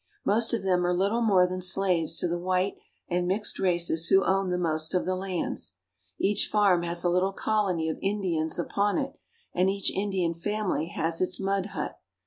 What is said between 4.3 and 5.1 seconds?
the most of